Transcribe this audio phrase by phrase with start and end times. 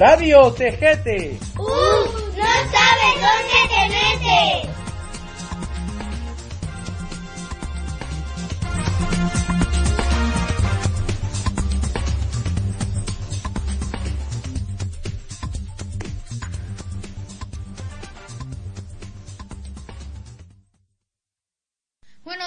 [0.00, 1.38] Radio Tejete.
[1.58, 1.62] ¡Uh!
[1.62, 4.79] ¡No sabes dónde te metes!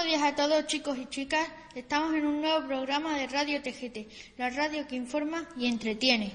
[0.03, 1.47] Buenos días a todos chicos y chicas.
[1.75, 6.29] Estamos en un nuevo programa de Radio TGT, la radio que informa y entretiene.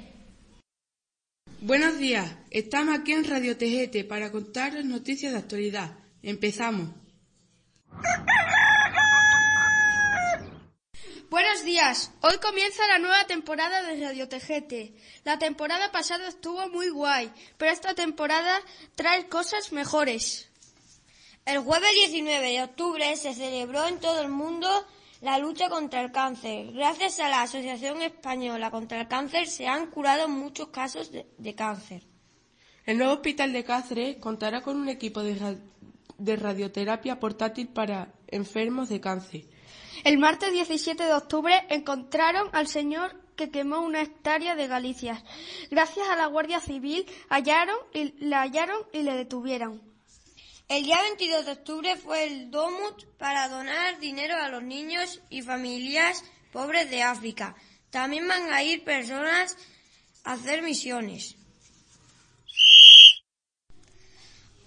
[1.60, 5.98] Buenos días, estamos aquí en Radio TGT para contar las noticias de actualidad.
[6.22, 6.88] Empezamos.
[11.28, 15.26] Buenos días, hoy comienza la nueva temporada de Radio TGT.
[15.26, 18.62] La temporada pasada estuvo muy guay, pero esta temporada
[18.96, 20.48] trae cosas mejores.
[21.48, 24.68] El jueves 19 de octubre se celebró en todo el mundo
[25.22, 26.72] la lucha contra el cáncer.
[26.72, 31.54] Gracias a la Asociación Española contra el Cáncer se han curado muchos casos de, de
[31.54, 32.02] cáncer.
[32.84, 35.54] El nuevo hospital de Cáceres contará con un equipo de, ra
[36.18, 39.44] de radioterapia portátil para enfermos de cáncer.
[40.04, 45.24] El martes 17 de octubre encontraron al señor que quemó una hectárea de Galicia.
[45.70, 49.87] Gracias a la Guardia Civil hallaron y, le hallaron y le detuvieron.
[50.68, 55.40] El día 22 de octubre fue el Domut para donar dinero a los niños y
[55.40, 57.56] familias pobres de África.
[57.88, 59.56] También van a ir personas
[60.24, 61.36] a hacer misiones.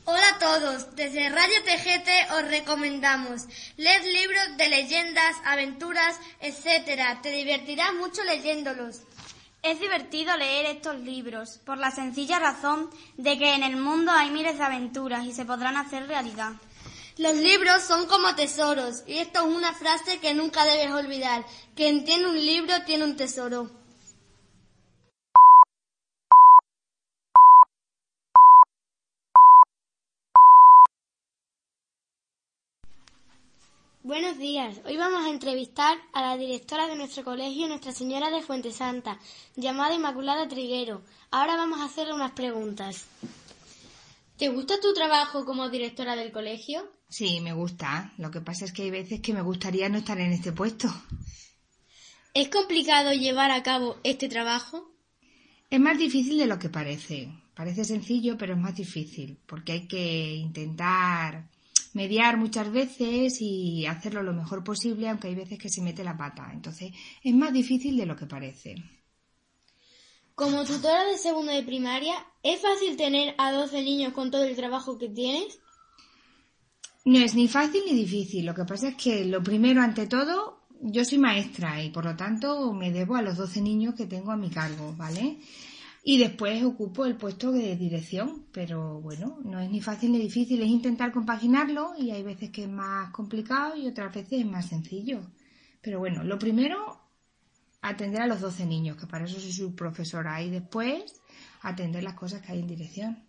[0.06, 3.44] Hola a todos, desde Radio TGT os recomendamos
[3.78, 7.22] leer libros de leyendas, aventuras, etc.
[7.22, 9.02] Te divertirás mucho leyéndolos.
[9.64, 14.32] Es divertido leer estos libros por la sencilla razón de que en el mundo hay
[14.32, 16.54] miles de aventuras y se podrán hacer realidad.
[17.18, 21.46] Los libros son como tesoros y esto es una frase que nunca debes olvidar.
[21.76, 23.70] Quien tiene un libro tiene un tesoro.
[34.04, 34.82] Buenos días.
[34.84, 39.20] Hoy vamos a entrevistar a la directora de nuestro colegio, Nuestra Señora de Fuente Santa,
[39.56, 41.04] llamada Inmaculada Triguero.
[41.30, 43.06] Ahora vamos a hacerle unas preguntas.
[44.38, 46.92] ¿Te gusta tu trabajo como directora del colegio?
[47.10, 48.12] Sí, me gusta.
[48.18, 50.92] Lo que pasa es que hay veces que me gustaría no estar en este puesto.
[52.34, 54.96] ¿Es complicado llevar a cabo este trabajo?
[55.70, 57.32] Es más difícil de lo que parece.
[57.54, 61.51] Parece sencillo, pero es más difícil, porque hay que intentar
[61.94, 66.18] mediar muchas veces y hacerlo lo mejor posible, aunque hay veces que se mete la
[66.18, 66.50] pata.
[66.54, 66.92] Entonces,
[67.24, 68.76] es más difícil de lo que parece.
[70.36, 74.56] Como tutora de segundo de primaria, ¿es fácil tener a 12 niños con todo el
[74.56, 75.60] trabajo que tienes?
[77.06, 78.46] No es ni fácil ni difícil.
[78.46, 82.16] Lo que pasa es que lo primero, ante todo, yo soy maestra y por lo
[82.16, 85.38] tanto me debo a los 12 niños que tengo a mi cargo, ¿vale?
[86.04, 90.62] Y después ocupo el puesto de dirección, pero bueno, no es ni fácil ni difícil,
[90.62, 94.68] es intentar compaginarlo y hay veces que es más complicado y otras veces es más
[94.68, 95.22] sencillo.
[95.80, 97.00] Pero bueno, lo primero,
[97.82, 101.22] atender a los 12 niños, que para eso soy su profesora, y después
[101.62, 103.24] atender las cosas que hay en dirección.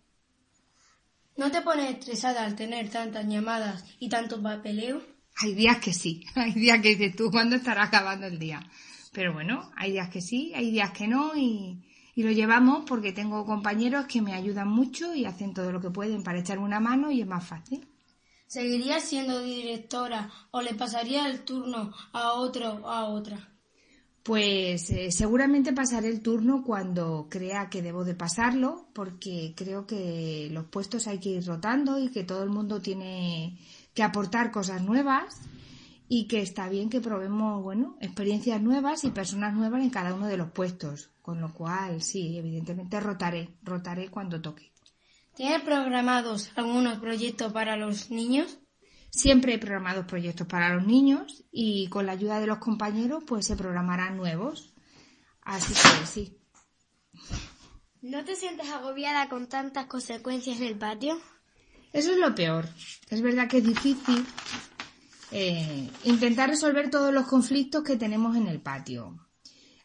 [1.37, 5.01] ¿No te pones estresada al tener tantas llamadas y tanto papeleo?
[5.41, 8.61] Hay días que sí, hay días que dices tú, ¿cuándo estará acabando el día?
[9.11, 11.83] Pero bueno, hay días que sí, hay días que no y
[12.15, 15.89] y lo llevamos porque tengo compañeros que me ayudan mucho y hacen todo lo que
[15.89, 17.87] pueden para echarme una mano y es más fácil.
[18.47, 23.49] ¿Seguiría siendo directora o le pasaría el turno a otro o a otra?
[24.21, 30.49] Pues eh, seguramente pasaré el turno cuando crea que debo de pasarlo, porque creo que
[30.51, 33.59] los puestos hay que ir rotando y que todo el mundo tiene
[33.93, 35.41] que aportar cosas nuevas
[36.07, 40.27] y que está bien que probemos, bueno, experiencias nuevas y personas nuevas en cada uno
[40.27, 41.09] de los puestos.
[41.21, 44.73] Con lo cual, sí, evidentemente rotaré, rotaré cuando toque.
[45.35, 48.59] ¿Tienes programados algunos proyectos para los niños?
[49.09, 53.45] Siempre he programado proyectos para los niños y con la ayuda de los compañeros pues
[53.47, 54.73] se programarán nuevos.
[55.41, 56.37] Así que sí.
[58.01, 61.17] ¿No te sientes agobiada con tantas consecuencias en el patio?
[61.93, 62.67] Eso es lo peor.
[63.09, 64.25] Es verdad que es difícil
[65.33, 69.23] eh, intentar resolver todos los conflictos que tenemos en el patio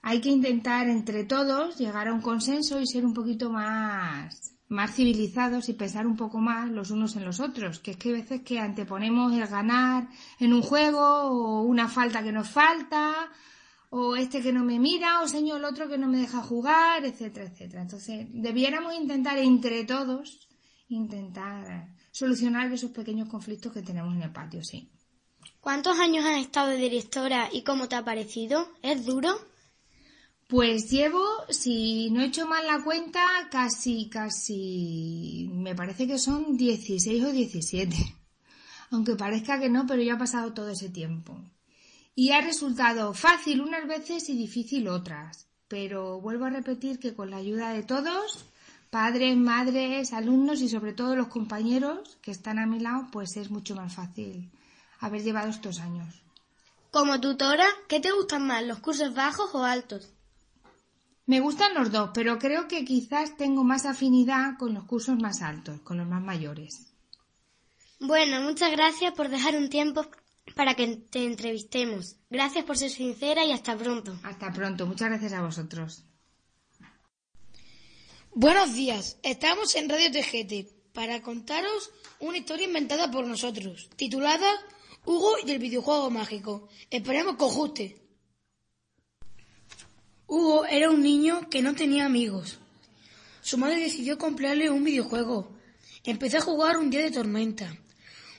[0.03, 4.95] hay que intentar entre todos llegar a un consenso y ser un poquito más, más
[4.95, 8.21] civilizados y pensar un poco más los unos en los otros, que es que hay
[8.23, 10.09] veces que anteponemos el ganar
[10.39, 13.31] en un juego o una falta que nos falta
[13.91, 17.05] o este que no me mira, o señor el otro que no me deja jugar,
[17.05, 17.83] etcétera, etcétera.
[17.83, 20.47] Entonces, debiéramos intentar entre todos,
[20.89, 24.91] intentar solucionar esos pequeños conflictos que tenemos en el patio, sí.
[25.61, 28.69] ¿Cuántos años has estado de directora y cómo te ha parecido?
[28.81, 29.37] ¿Es duro?
[30.47, 33.21] Pues llevo, si no he hecho mal la cuenta,
[33.51, 37.97] casi, casi, me parece que son 16 o 17.
[38.93, 41.39] Aunque parezca que no, pero ya ha pasado todo ese tiempo.
[42.15, 45.49] Y ha resultado fácil unas veces y difícil otras.
[45.67, 48.47] Pero vuelvo a repetir que con la ayuda de todos,
[48.89, 53.51] padres, madres, alumnos y sobre todo los compañeros que están a mi lado, pues es
[53.51, 54.51] mucho más fácil
[54.99, 56.23] haber llevado estos años.
[56.91, 60.11] Como tutora, ¿qué te gustan más, los cursos bajos o altos?
[61.27, 65.43] Me gustan los dos, pero creo que quizás tengo más afinidad con los cursos más
[65.43, 66.87] altos, con los más mayores.
[68.01, 70.07] Bueno, muchas gracias por dejar un tiempo
[70.55, 72.17] para que te entrevistemos.
[72.31, 74.19] Gracias por ser sincera y hasta pronto.
[74.23, 76.05] Hasta pronto, muchas gracias a vosotros.
[78.33, 81.91] Buenos días, estamos en Radio Tejete para contaros
[82.21, 84.49] una historia inventada por nosotros, titulada
[85.09, 86.69] Hugo y el videojuego mágico.
[86.91, 87.97] Esperemos que os guste.
[90.27, 92.59] Hugo era un niño que no tenía amigos.
[93.41, 95.51] Su madre decidió comprarle un videojuego.
[96.05, 97.75] Empezó a jugar un día de tormenta.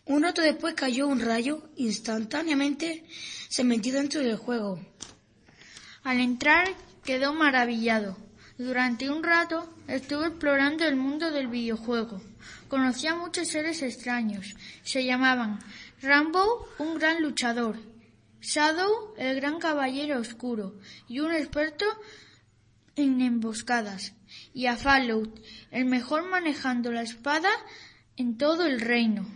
[0.05, 3.03] Un rato después cayó un rayo, instantáneamente
[3.47, 4.79] se metió dentro del juego.
[6.03, 6.67] Al entrar
[7.03, 8.15] quedó maravillado.
[8.59, 12.21] Durante un rato estuvo explorando el mundo del videojuego.
[12.67, 14.53] Conocía muchos seres extraños.
[14.83, 15.59] Se llamaban
[16.01, 17.77] Rambo, un gran luchador,
[18.41, 20.79] Shadow, el gran caballero oscuro
[21.09, 21.85] y un experto
[22.95, 24.13] en emboscadas,
[24.53, 25.41] y a Fallout,
[25.71, 27.49] el mejor manejando la espada
[28.15, 29.27] en todo el reino.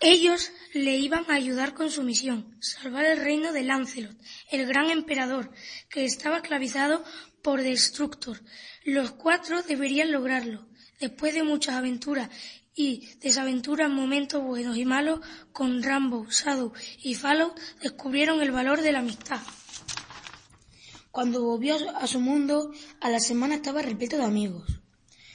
[0.00, 4.16] Ellos le iban a ayudar con su misión, salvar el reino de Lancelot,
[4.52, 5.50] el gran emperador,
[5.90, 7.02] que estaba esclavizado
[7.42, 8.40] por Destructor.
[8.84, 10.68] Los cuatro deberían lograrlo.
[11.00, 12.30] Después de muchas aventuras
[12.76, 15.20] y desaventuras, momentos buenos y malos,
[15.52, 19.40] con Rambo, Shadow y Fallout descubrieron el valor de la amistad.
[21.10, 22.70] Cuando volvió a su mundo,
[23.00, 24.80] a la semana estaba repleto de amigos.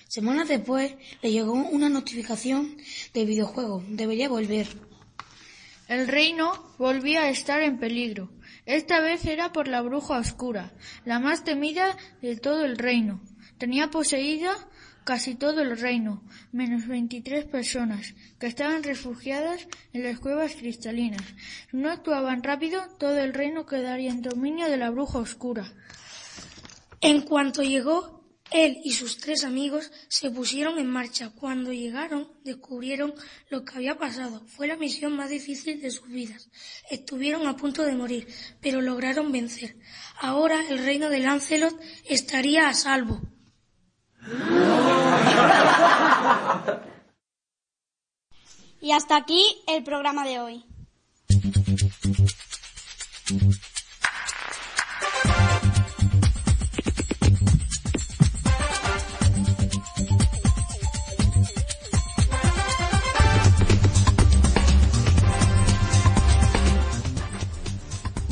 [0.08, 0.94] Semanas después
[1.24, 2.78] le llegó una notificación
[3.14, 3.84] del videojuego.
[3.88, 4.68] Debería volver.
[5.88, 8.30] El reino volvía a estar en peligro.
[8.68, 10.74] Esta vez era por la bruja oscura,
[11.06, 13.20] la más temida de todo el reino.
[13.58, 14.56] Tenía poseída
[15.04, 21.22] casi todo el reino, menos veintitrés personas, que estaban refugiadas en las cuevas cristalinas.
[21.70, 25.72] Si no actuaban rápido, todo el reino quedaría en dominio de la bruja oscura.
[27.02, 28.22] En cuanto llegó,
[28.52, 31.32] él y sus tres amigos se pusieron en marcha.
[31.34, 33.14] Cuando llegaron, descubrieron
[33.50, 34.46] lo que había pasado.
[34.46, 36.50] Fue la misión más difícil de sus vidas.
[36.90, 38.28] Estuvieron a punto de morir,
[38.60, 39.78] pero lograron vencer.
[40.20, 43.22] Ahora el reino de Lancelot estaría a salvo.
[48.82, 50.66] Y hasta aquí el programa de hoy.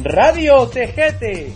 [0.01, 1.54] Radio Tejete.